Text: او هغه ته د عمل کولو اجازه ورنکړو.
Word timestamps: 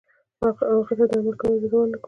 او 0.71 0.79
هغه 0.87 0.93
ته 0.99 1.05
د 1.09 1.11
عمل 1.19 1.35
کولو 1.39 1.55
اجازه 1.57 1.77
ورنکړو. 1.79 1.99